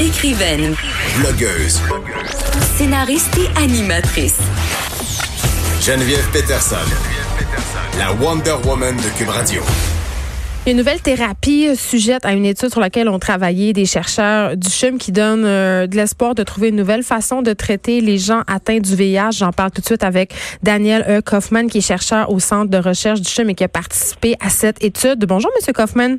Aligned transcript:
Écrivaine, 0.00 0.76
Blogueuse. 1.18 1.80
scénariste 2.76 3.36
et 3.36 3.60
animatrice. 3.60 4.38
Geneviève 5.80 6.24
Peterson. 6.32 6.76
La 7.98 8.12
Wonder 8.12 8.54
Woman 8.64 8.96
de 8.96 9.18
Cube 9.18 9.28
Radio. 9.28 9.60
Une 10.68 10.76
nouvelle 10.76 11.00
thérapie 11.00 11.74
sujette 11.76 12.24
à 12.24 12.32
une 12.32 12.44
étude 12.44 12.70
sur 12.70 12.80
laquelle 12.80 13.08
ont 13.08 13.18
travaillé 13.18 13.72
des 13.72 13.86
chercheurs 13.86 14.56
du 14.56 14.68
CHUM 14.68 14.98
qui 14.98 15.10
donne 15.12 15.44
euh, 15.44 15.86
de 15.86 15.96
l'espoir 15.96 16.34
de 16.34 16.42
trouver 16.44 16.68
une 16.68 16.76
nouvelle 16.76 17.02
façon 17.02 17.42
de 17.42 17.52
traiter 17.52 18.00
les 18.00 18.18
gens 18.18 18.42
atteints 18.46 18.78
du 18.78 18.94
VIH. 18.94 19.32
J'en 19.32 19.50
parle 19.50 19.70
tout 19.72 19.80
de 19.80 19.86
suite 19.86 20.04
avec 20.04 20.32
Daniel 20.62 21.04
E. 21.08 21.20
Kaufman, 21.22 21.66
qui 21.68 21.78
est 21.78 21.80
chercheur 21.80 22.30
au 22.30 22.38
Centre 22.38 22.70
de 22.70 22.78
recherche 22.78 23.20
du 23.20 23.28
CHUM 23.28 23.50
et 23.50 23.54
qui 23.54 23.64
a 23.64 23.68
participé 23.68 24.36
à 24.40 24.50
cette 24.50 24.84
étude. 24.84 25.24
Bonjour, 25.26 25.50
Monsieur 25.56 25.72
Kaufman. 25.72 26.18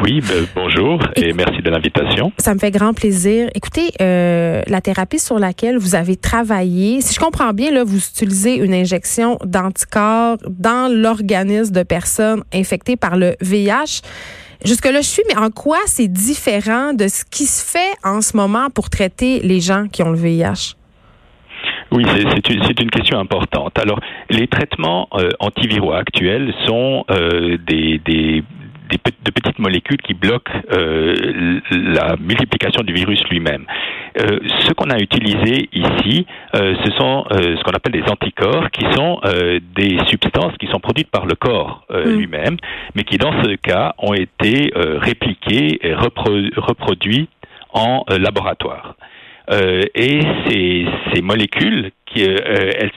Oui, 0.00 0.20
ben, 0.20 0.46
bonjour 0.54 1.00
et 1.16 1.32
merci 1.32 1.60
de 1.60 1.70
l'invitation. 1.70 2.32
Ça 2.38 2.54
me 2.54 2.58
fait 2.58 2.70
grand 2.70 2.94
plaisir. 2.94 3.48
Écoutez, 3.54 3.90
euh, 4.00 4.62
la 4.66 4.80
thérapie 4.80 5.18
sur 5.18 5.38
laquelle 5.38 5.76
vous 5.76 5.94
avez 5.94 6.16
travaillé, 6.16 7.00
si 7.02 7.14
je 7.14 7.20
comprends 7.20 7.52
bien, 7.52 7.70
là, 7.70 7.84
vous 7.84 7.98
utilisez 7.98 8.56
une 8.56 8.72
injection 8.72 9.38
d'anticorps 9.44 10.38
dans 10.48 10.92
l'organisme 10.92 11.74
de 11.74 11.82
personnes 11.82 12.42
infectées 12.54 12.96
par 12.96 13.16
le 13.16 13.36
VIH. 13.40 14.00
Jusque-là, 14.64 15.02
je 15.02 15.08
suis, 15.08 15.22
mais 15.28 15.36
en 15.36 15.50
quoi 15.50 15.78
c'est 15.86 16.08
différent 16.08 16.94
de 16.94 17.08
ce 17.08 17.24
qui 17.24 17.44
se 17.44 17.64
fait 17.64 17.92
en 18.02 18.22
ce 18.22 18.36
moment 18.36 18.70
pour 18.70 18.90
traiter 18.90 19.40
les 19.40 19.60
gens 19.60 19.88
qui 19.88 20.02
ont 20.02 20.10
le 20.10 20.18
VIH? 20.18 20.76
Oui, 21.92 22.04
c'est 22.08 22.80
une, 22.80 22.90
question 22.90 23.18
importante. 23.18 23.78
Alors, 23.78 24.00
les 24.30 24.48
traitements 24.48 25.08
euh, 25.14 25.28
antiviraux 25.40 25.92
actuels 25.92 26.54
sont 26.66 27.04
euh, 27.10 27.58
des, 27.66 28.00
des, 28.04 28.42
des 28.92 28.98
de 29.26 29.30
petites 29.30 29.58
molécules 29.58 29.98
qui 30.06 30.14
bloquent 30.14 30.52
euh, 30.72 31.60
la 31.70 32.16
multiplication 32.20 32.82
du 32.82 32.92
virus 32.92 33.22
lui-même. 33.30 33.64
Euh, 34.20 34.38
ce 34.66 34.72
qu'on 34.74 34.90
a 34.90 34.98
utilisé 34.98 35.68
ici, 35.72 36.26
euh, 36.54 36.74
ce 36.84 36.90
sont 36.98 37.24
ce 37.30 37.62
qu'on 37.64 37.72
appelle 37.72 37.92
des 38.00 38.08
anticorps, 38.10 38.70
qui 38.70 38.84
sont 38.96 39.20
des 39.80 39.98
substances 40.08 40.54
qui 40.60 40.66
sont 40.72 40.80
produites 40.80 41.10
par 41.10 41.24
le 41.26 41.34
corps 41.34 41.84
Mm. 41.90 42.18
lui-même, 42.18 42.56
mais 42.94 43.04
qui 43.04 43.16
dans 43.18 43.34
ce 43.42 43.50
cas 43.56 43.94
ont 43.98 44.14
été 44.14 44.72
répliqués 45.08 45.78
et 45.86 45.94
repro- 45.94 46.50
reproduits 46.56 47.28
en 47.72 48.04
laboratoire. 48.26 48.94
Euh, 49.50 49.82
et 49.94 50.20
ces, 50.46 50.86
ces 51.12 51.20
molécules, 51.20 51.90
euh, 52.18 52.88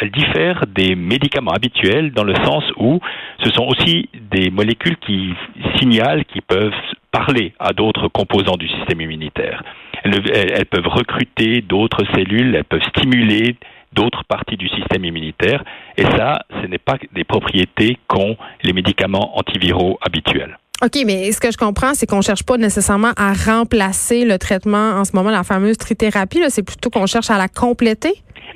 elles 0.00 0.10
diffèrent 0.10 0.64
des 0.66 0.94
médicaments 0.94 1.52
habituels 1.52 2.12
dans 2.12 2.24
le 2.24 2.34
sens 2.44 2.64
où 2.76 3.00
ce 3.44 3.50
sont 3.50 3.66
aussi 3.66 4.08
des 4.30 4.50
molécules 4.50 4.96
qui 4.98 5.34
signalent, 5.76 6.24
qui 6.24 6.40
peuvent 6.40 6.72
parler 7.10 7.54
à 7.58 7.72
d'autres 7.72 8.08
composants 8.08 8.56
du 8.56 8.68
système 8.68 9.00
immunitaire. 9.00 9.62
Elles 10.04 10.66
peuvent 10.66 10.86
recruter 10.86 11.60
d'autres 11.62 12.04
cellules, 12.14 12.54
elles 12.54 12.64
peuvent 12.64 12.88
stimuler 12.96 13.56
d'autres 13.92 14.24
parties 14.24 14.56
du 14.56 14.68
système 14.68 15.04
immunitaire, 15.04 15.64
et 15.96 16.02
ça, 16.02 16.40
ce 16.62 16.66
n'est 16.66 16.78
pas 16.78 16.96
des 17.12 17.24
propriétés 17.24 17.96
qu'ont 18.06 18.36
les 18.62 18.72
médicaments 18.72 19.38
antiviraux 19.38 19.98
habituels. 20.02 20.58
OK, 20.80 21.02
mais 21.06 21.32
ce 21.32 21.40
que 21.40 21.50
je 21.50 21.56
comprends, 21.56 21.94
c'est 21.94 22.06
qu'on 22.06 22.20
cherche 22.20 22.44
pas 22.44 22.56
nécessairement 22.56 23.10
à 23.16 23.32
remplacer 23.32 24.24
le 24.24 24.38
traitement 24.38 24.92
en 25.00 25.04
ce 25.04 25.14
moment, 25.16 25.30
la 25.30 25.42
fameuse 25.42 25.76
trithérapie. 25.76 26.40
C'est 26.50 26.62
plutôt 26.64 26.88
qu'on 26.88 27.06
cherche 27.06 27.30
à 27.30 27.38
la 27.38 27.48
compléter? 27.48 28.12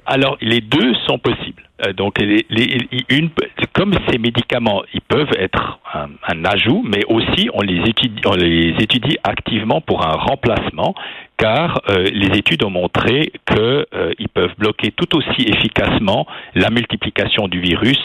Alors, 0.07 0.37
les 0.41 0.61
deux 0.61 0.95
sont 1.07 1.19
possibles. 1.19 1.63
Euh, 1.85 1.93
donc, 1.93 2.19
les, 2.21 2.47
les- 2.49 2.87
une, 3.09 3.31
comme 3.73 3.95
ces 4.09 4.19
médicaments, 4.19 4.83
ils 4.95 5.01
peuvent 5.01 5.33
être 5.37 5.81
un, 5.95 6.09
un 6.29 6.45
ajout, 6.45 6.85
mais 6.87 7.05
aussi 7.09 7.51
on 7.55 7.61
les, 7.61 7.89
étudie, 7.89 8.21
on 8.25 8.35
les 8.35 8.75
étudie 8.79 9.17
activement 9.25 9.81
pour 9.81 10.07
un 10.07 10.13
remplacement, 10.13 10.95
car 11.39 11.81
euh, 11.89 12.05
les 12.13 12.39
études 12.39 12.63
ont 12.63 12.71
montré 12.71 13.33
qu'ils 13.49 14.29
peuvent 14.33 14.55
bloquer 14.59 14.93
tout 14.93 15.17
aussi 15.17 15.43
efficacement 15.49 16.27
la 16.55 16.71
multiplication 16.71 17.49
du 17.49 17.61
virus 17.61 17.99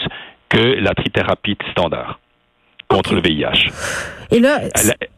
que 0.48 0.58
la 0.80 0.94
trithérapie 0.94 1.56
standard 1.70 2.18
contre 2.88 3.14
le 3.14 3.20
VIH. 3.20 3.70
Et 4.30 4.40
là, 4.40 4.60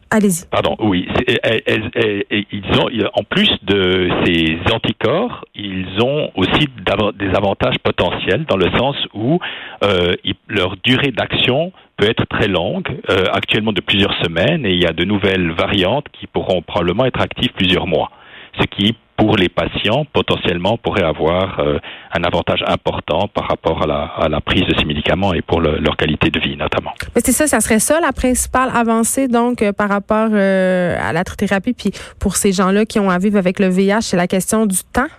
allez-y. 0.09 0.45
Pardon, 0.49 0.75
oui. 0.79 1.07
c'est- 1.15 1.39
elles- 1.43 1.61
elles- 1.65 1.91
elles- 1.95 2.45
ils 2.51 2.79
ont, 2.79 2.87
en 3.13 3.23
plus 3.23 3.49
de 3.63 4.09
ces 4.25 4.57
anticorps, 4.73 5.45
ils 5.55 5.85
ont 6.01 6.31
aussi 6.35 6.67
des 7.15 7.29
avantages 7.35 7.77
potentiels 7.83 8.45
dans 8.45 8.57
le 8.57 8.69
sens 8.77 8.95
où 9.13 9.39
euh, 9.83 10.13
ils- 10.23 10.35
leur 10.47 10.75
durée 10.83 11.11
d'action 11.11 11.71
peut 11.97 12.09
être 12.09 12.25
très 12.29 12.47
longue, 12.47 12.87
euh, 13.09 13.23
actuellement 13.33 13.73
de 13.73 13.81
plusieurs 13.81 14.13
semaines, 14.23 14.65
et 14.65 14.71
il 14.73 14.81
y 14.81 14.85
a 14.85 14.93
de 14.93 15.03
nouvelles 15.05 15.51
variantes 15.51 16.05
qui 16.13 16.27
pourront 16.27 16.61
probablement 16.61 17.05
être 17.05 17.19
actives 17.21 17.51
plusieurs 17.53 17.87
mois, 17.87 18.11
ce 18.59 18.65
qui 18.67 18.95
pour 19.21 19.37
les 19.37 19.49
patients, 19.49 20.03
potentiellement, 20.11 20.77
pourrait 20.77 21.03
avoir 21.03 21.59
euh, 21.59 21.77
un 22.17 22.23
avantage 22.23 22.63
important 22.65 23.27
par 23.27 23.47
rapport 23.47 23.83
à 23.83 23.85
la, 23.85 24.01
à 24.25 24.27
la 24.29 24.41
prise 24.41 24.63
de 24.63 24.73
ces 24.79 24.83
médicaments 24.85 25.31
et 25.35 25.43
pour 25.43 25.61
le- 25.61 25.77
leur 25.77 25.95
qualité 25.95 26.31
de 26.31 26.39
vie, 26.39 26.57
notamment. 26.57 26.91
Mais 27.15 27.21
c'est 27.23 27.31
ça, 27.31 27.45
ça 27.45 27.59
serait 27.59 27.77
ça 27.79 27.99
la 27.99 28.13
principale 28.13 28.69
avancée 28.73 29.27
donc 29.27 29.61
euh, 29.61 29.73
par 29.73 29.89
rapport 29.89 30.29
euh, 30.31 30.97
à 30.99 31.13
la 31.13 31.23
trithérapie. 31.23 31.73
Puis 31.73 31.91
pour 32.19 32.35
ces 32.35 32.51
gens-là 32.51 32.85
qui 32.85 32.99
ont 32.99 33.11
à 33.11 33.19
vivre 33.19 33.37
avec 33.37 33.59
le 33.59 33.67
VIH, 33.69 34.01
c'est 34.01 34.17
la 34.17 34.25
question 34.27 34.65
du 34.65 34.77
temps? 34.91 35.11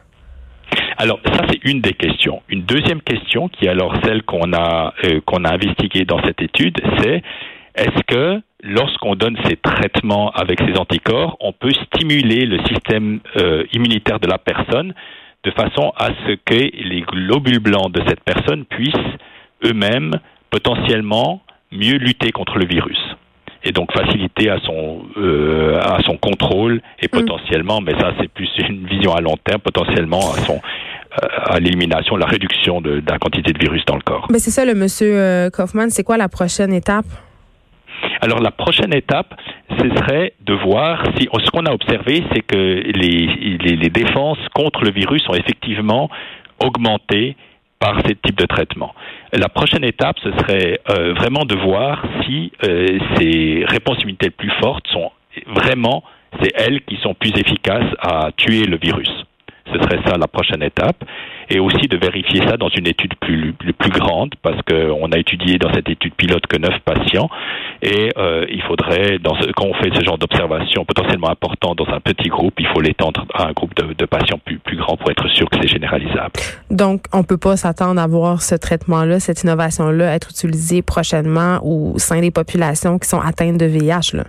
Alors 0.97 1.21
ça 1.25 1.43
c'est 1.49 1.61
une 1.65 1.81
des 1.81 1.93
questions. 1.93 2.43
Une 2.49 2.63
deuxième 2.63 3.03
question 3.03 3.49
qui 3.49 3.67
est 3.67 3.69
alors 3.69 3.95
celle 4.05 4.23
qu'on 4.25 4.53
a 4.53 4.95
euh, 5.05 5.21
qu'on 5.25 5.45
a 5.45 5.53
investiguée 5.55 6.05
dans 6.05 6.21
cette 6.25 6.43
étude, 6.43 6.77
c'est 6.99 7.23
est-ce 7.77 8.03
que 8.07 8.41
lorsqu'on 8.63 9.15
donne 9.15 9.37
ces 9.47 9.57
traitements 9.57 10.31
avec 10.31 10.61
ces 10.61 10.79
anticorps, 10.79 11.37
on 11.41 11.53
peut 11.53 11.73
stimuler 11.87 12.47
le 12.47 12.59
système 12.67 13.21
euh, 13.37 13.65
immunitaire 13.73 14.21
de 14.21 14.29
la 14.29 14.39
personne 14.39 14.95
de 15.45 15.51
façon 15.51 15.93
à 15.97 16.11
ce 16.27 16.35
que 16.45 16.55
les 16.55 17.01
globules 17.03 17.59
blancs 17.59 17.93
de 17.93 18.01
cette 18.07 18.21
personne 18.21 18.65
puissent 18.65 18.95
eux-mêmes 19.65 20.13
potentiellement 20.51 21.43
mieux 21.73 21.97
lutter 21.97 22.31
contre 22.31 22.59
le 22.59 22.67
virus 22.67 22.99
et 23.65 23.73
donc 23.73 23.93
faciliter 23.93 24.51
à 24.51 24.59
son 24.61 25.03
euh, 25.17 25.81
à 25.81 26.01
son 26.05 26.17
contrôle 26.17 26.81
et 27.01 27.09
potentiellement, 27.09 27.81
mais 27.81 27.93
ça 27.99 28.13
c'est 28.21 28.29
plus 28.29 28.51
une 28.59 28.87
vision 28.87 29.15
à 29.15 29.21
long 29.21 29.37
terme, 29.45 29.61
potentiellement 29.61 30.33
à 30.33 30.39
son 30.47 30.61
à 31.47 31.61
l'élimination, 31.61 32.17
la 32.17 32.27
réduction 32.27 32.81
de, 32.81 33.01
de 33.01 33.11
la 33.11 33.19
quantité 33.19 33.53
de 33.53 33.59
virus 33.59 33.85
dans 33.87 33.97
le 33.97 34.03
corps. 34.03 34.27
Mais 34.31 34.39
c'est 34.39 34.51
ça, 34.51 34.65
le 34.65 34.75
monsieur 34.75 35.15
euh, 35.15 35.51
Kaufman. 35.51 35.91
C'est 35.91 36.05
quoi 36.05 36.17
la 36.17 36.29
prochaine 36.29 36.73
étape? 36.73 37.05
Alors 38.25 38.39
la 38.39 38.53
prochaine 38.53 38.95
étape, 38.95 39.35
ce 39.69 39.89
serait 39.97 40.35
de 40.43 40.55
voir 40.55 41.05
si 41.17 41.25
ce 41.25 41.51
qu'on 41.51 41.67
a 41.67 41.73
observé, 41.73 42.23
c'est 42.33 42.43
que 42.43 42.81
les, 42.95 43.91
défenses 43.91 44.39
contre 44.55 44.85
le 44.85 44.93
virus 44.93 45.25
sont 45.25 45.35
effectivement 45.35 46.09
augmentées 46.61 47.37
par 47.81 48.01
ce 48.07 48.13
type 48.13 48.37
de 48.37 48.47
traitement. 48.47 48.95
La 49.33 49.49
prochaine 49.49 49.83
étape, 49.83 50.21
ce 50.23 50.31
serait 50.39 50.79
euh, 50.89 51.15
vraiment 51.15 51.45
de 51.45 51.57
voir 51.57 52.05
si 52.25 52.53
euh, 52.63 52.87
ces 53.17 53.65
réponses 53.67 54.01
immunitaires 54.03 54.31
plus 54.39 54.53
fortes 54.61 54.87
sont 54.93 55.11
vraiment, 55.49 56.05
c'est 56.41 56.53
elles 56.55 56.81
qui 56.83 56.99
sont 57.03 57.15
plus 57.15 57.33
efficaces 57.37 57.93
à 57.99 58.31
tuer 58.37 58.67
le 58.67 58.79
virus. 58.81 59.11
Ce 59.73 59.79
serait 59.83 60.01
ça 60.07 60.17
la 60.17 60.27
prochaine 60.27 60.63
étape. 60.63 61.05
Et 61.51 61.59
aussi 61.59 61.87
de 61.89 61.99
vérifier 61.99 62.41
ça 62.47 62.57
dans 62.57 62.69
une 62.69 62.87
étude 62.87 63.15
plus, 63.21 63.53
plus, 63.53 63.91
grande, 63.91 64.35
parce 64.43 64.61
qu'on 64.63 65.13
a 65.13 65.19
étudié 65.19 65.59
dans 65.59 65.73
cette 65.73 65.89
étude 65.89 66.15
pilote 66.15 66.47
que 66.47 66.57
neuf 66.57 66.79
patients. 66.85 67.29
Et 67.83 68.11
euh, 68.17 68.47
il 68.49 68.63
faudrait, 68.63 69.19
quand 69.57 69.67
on 69.67 69.75
fait 69.75 69.91
ce 69.95 70.05
genre 70.05 70.17
d'observation 70.17 70.85
potentiellement 70.85 71.31
important 71.31 71.75
dans 71.75 71.89
un 71.89 72.01
petit 72.01 72.29
groupe, 72.29 72.55
il 72.59 72.67
faut 72.69 72.81
l'étendre 72.81 73.27
à 73.35 73.49
un 73.49 73.53
groupe 73.53 73.75
de, 73.75 74.07
patients 74.07 74.39
plus, 74.45 74.59
plus 74.59 74.77
grand 74.77 74.97
pour 74.97 75.11
être 75.11 75.29
sûr 75.29 75.49
que 75.51 75.59
c'est 75.61 75.69
généralisable. 75.69 76.33
Donc, 76.71 77.05
on 77.13 77.23
peut 77.23 77.37
pas 77.37 77.57
s'attendre 77.57 78.01
à 78.01 78.07
voir 78.07 78.41
ce 78.41 78.55
traitement-là, 78.55 79.21
cette 79.21 79.43
innovation-là 79.43 80.15
être 80.15 80.31
utilisée 80.31 80.83
prochainement 80.83 81.59
au 81.63 81.99
sein 81.99 82.21
des 82.21 82.31
populations 82.31 82.99
qui 82.99 83.09
sont 83.09 83.21
atteintes 83.21 83.59
de 83.59 83.67
VIH. 83.67 84.17
Là. 84.17 84.25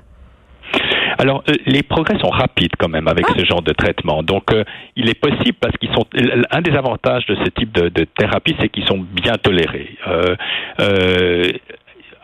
Alors, 1.24 1.42
euh, 1.48 1.54
les 1.66 1.84
progrès 1.84 2.20
sont 2.20 2.30
rapides 2.30 2.74
quand 2.78 2.90
même 2.90 3.08
avec 3.08 3.26
ce 3.30 3.46
genre 3.46 3.62
de 3.62 3.72
traitement. 3.72 4.24
Donc, 4.24 4.54
euh, 4.54 4.66
il 4.98 5.10
est 5.10 5.18
possible 5.18 5.58
parce 5.62 5.74
qu'ils 5.78 5.94
sont. 5.94 6.06
Un 6.52 6.62
des 6.62 6.76
avantages 6.76 7.26
de 7.28 7.36
ce 7.36 7.50
type 7.50 7.72
de, 7.72 7.88
de 7.88 8.04
thérapie, 8.04 8.58
c'est 8.60 8.68
qu'ils 8.68 8.86
sont 8.86 9.00
bien 9.00 9.36
tolérés. 9.42 9.96
Euh, 10.06 10.36
euh, 10.82 11.50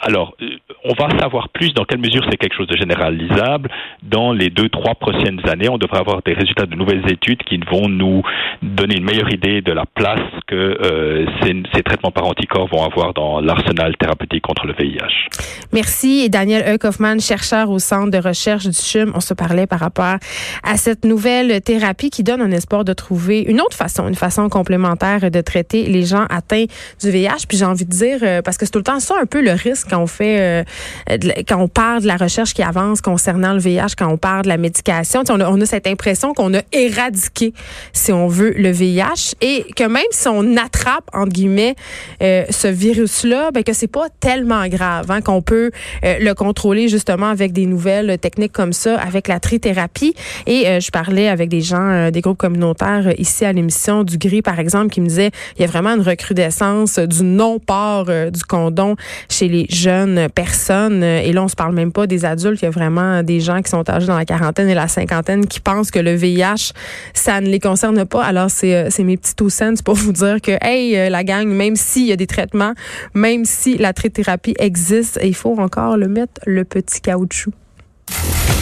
alors, 0.01 0.35
on 0.83 0.93
va 0.93 1.17
savoir 1.17 1.47
plus 1.47 1.73
dans 1.73 1.85
quelle 1.85 1.99
mesure 1.99 2.25
c'est 2.29 2.35
quelque 2.35 2.55
chose 2.55 2.67
de 2.67 2.75
généralisable. 2.75 3.69
Dans 4.03 4.33
les 4.33 4.49
deux, 4.49 4.67
trois 4.67 4.95
prochaines 4.95 5.39
années, 5.47 5.69
on 5.69 5.77
devrait 5.77 5.99
avoir 5.99 6.21
des 6.21 6.33
résultats 6.33 6.65
de 6.65 6.75
nouvelles 6.75 7.09
études 7.09 7.43
qui 7.43 7.57
vont 7.57 7.87
nous 7.87 8.21
donner 8.61 8.97
une 8.97 9.05
meilleure 9.05 9.33
idée 9.33 9.61
de 9.61 9.71
la 9.71 9.85
place 9.85 10.19
que 10.47 10.55
euh, 10.55 11.25
ces, 11.41 11.63
ces 11.73 11.83
traitements 11.83 12.11
par 12.11 12.25
anticorps 12.25 12.67
vont 12.67 12.83
avoir 12.83 13.13
dans 13.13 13.39
l'arsenal 13.39 13.95
thérapeutique 13.95 14.43
contre 14.43 14.67
le 14.67 14.73
VIH. 14.73 15.29
Merci. 15.71 16.21
Et 16.21 16.29
Daniel 16.29 16.63
E. 16.67 16.77
Kaufman, 16.77 17.19
chercheur 17.19 17.69
au 17.69 17.77
Centre 17.77 18.09
de 18.09 18.17
recherche 18.17 18.65
du 18.65 18.73
CHUM. 18.73 19.11
On 19.13 19.19
se 19.19 19.35
parlait 19.35 19.67
par 19.67 19.79
rapport 19.79 20.17
à 20.63 20.77
cette 20.77 21.05
nouvelle 21.05 21.61
thérapie 21.61 22.09
qui 22.09 22.23
donne 22.23 22.41
un 22.41 22.51
espoir 22.51 22.83
de 22.83 22.93
trouver 22.93 23.41
une 23.41 23.61
autre 23.61 23.77
façon, 23.77 24.07
une 24.07 24.15
façon 24.15 24.49
complémentaire 24.49 25.29
de 25.29 25.41
traiter 25.41 25.83
les 25.83 26.03
gens 26.03 26.25
atteints 26.29 26.65
du 27.01 27.11
VIH. 27.11 27.45
Puis 27.47 27.57
j'ai 27.59 27.65
envie 27.65 27.85
de 27.85 27.91
dire, 27.91 28.19
euh, 28.23 28.41
parce 28.41 28.57
que 28.57 28.65
c'est 28.65 28.71
tout 28.71 28.79
le 28.79 28.83
temps 28.83 28.99
ça 28.99 29.13
un 29.21 29.27
peu 29.27 29.41
le 29.41 29.51
risque 29.51 29.89
quand 29.91 30.01
on 30.01 30.07
fait, 30.07 30.63
euh, 31.09 31.17
quand 31.47 31.61
on 31.61 31.67
parle 31.67 32.01
de 32.01 32.07
la 32.07 32.17
recherche 32.17 32.55
qui 32.55 32.63
avance 32.63 33.01
concernant 33.01 33.53
le 33.53 33.59
VIH, 33.59 33.95
quand 33.95 34.07
on 34.07 34.17
parle 34.17 34.43
de 34.43 34.49
la 34.49 34.57
médication. 34.57 35.23
On 35.29 35.39
a, 35.39 35.49
on 35.49 35.61
a 35.61 35.65
cette 35.67 35.85
impression 35.85 36.33
qu'on 36.33 36.53
a 36.55 36.61
éradiqué, 36.71 37.53
si 37.93 38.11
on 38.11 38.27
veut, 38.27 38.53
le 38.57 38.71
VIH 38.71 39.35
et 39.41 39.65
que 39.75 39.83
même 39.83 40.01
si 40.09 40.27
on 40.27 40.57
attrape, 40.57 41.09
entre 41.13 41.31
guillemets, 41.31 41.75
euh, 42.23 42.45
ce 42.49 42.67
virus-là, 42.67 43.51
ben, 43.51 43.63
que 43.63 43.73
c'est 43.73 43.87
pas 43.87 44.07
tellement 44.19 44.67
grave, 44.67 45.11
hein, 45.11 45.21
qu'on 45.21 45.43
peut 45.43 45.58
euh, 45.59 46.17
le 46.19 46.33
contrôler 46.33 46.87
justement 46.87 47.27
avec 47.27 47.51
des 47.51 47.65
nouvelles 47.65 48.17
techniques 48.17 48.51
comme 48.51 48.73
ça, 48.73 48.97
avec 48.99 49.27
la 49.27 49.39
trithérapie. 49.39 50.13
Et 50.47 50.67
euh, 50.67 50.79
je 50.79 50.91
parlais 50.91 51.27
avec 51.27 51.49
des 51.49 51.61
gens, 51.61 52.11
des 52.11 52.21
groupes 52.21 52.37
communautaires 52.37 53.13
ici 53.17 53.45
à 53.45 53.53
l'émission 53.53 54.03
du 54.03 54.17
Gris, 54.17 54.41
par 54.41 54.59
exemple, 54.59 54.89
qui 54.89 55.01
me 55.01 55.07
disaient 55.07 55.31
il 55.57 55.61
y 55.61 55.63
a 55.63 55.67
vraiment 55.67 55.91
une 55.91 56.01
recrudescence 56.01 56.99
du 56.99 57.23
non-port 57.23 58.05
du 58.05 58.43
condom 58.43 58.95
chez 59.29 59.47
les 59.47 59.65
jeunes 59.69 60.29
personnes. 60.29 61.03
Et 61.03 61.31
là, 61.33 61.43
on 61.43 61.47
se 61.47 61.55
parle 61.55 61.73
même 61.73 61.91
pas 61.91 62.07
des 62.07 62.25
adultes. 62.25 62.61
Il 62.61 62.65
y 62.65 62.67
a 62.67 62.71
vraiment 62.71 63.23
des 63.23 63.39
gens 63.39 63.61
qui 63.61 63.69
sont 63.69 63.87
âgés 63.89 64.07
dans 64.07 64.17
la 64.17 64.25
quarantaine 64.25 64.69
et 64.69 64.73
la 64.73 64.87
cinquantaine 64.87 65.45
qui 65.45 65.59
pensent 65.59 65.91
que 65.91 65.99
le 65.99 66.13
VIH, 66.13 66.73
ça 67.13 67.41
ne 67.41 67.47
les 67.47 67.59
concerne 67.59 68.05
pas. 68.05 68.23
Alors, 68.23 68.49
c'est 68.49 69.03
mes 69.03 69.17
petits 69.17 69.35
two 69.35 69.49
cents 69.49 69.81
pour 69.83 69.95
vous 69.95 70.13
dire 70.13 70.41
que, 70.41 70.57
hey, 70.61 71.09
la 71.09 71.23
gang, 71.23 71.47
même 71.47 71.75
s'il 71.75 72.07
y 72.07 72.11
a 72.11 72.15
des 72.15 72.27
traitements, 72.27 72.73
même 73.13 73.45
si 73.45 73.77
la 73.77 73.93
trithérapie 73.93 74.55
existe, 74.59 75.19
il 75.23 75.35
faut 75.35 75.48
encore 75.57 75.97
le 75.97 76.07
mettre 76.07 76.41
le 76.45 76.63
petit 76.63 77.01
caoutchouc. 77.01 77.53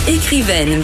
Écrivaine. 0.07 0.83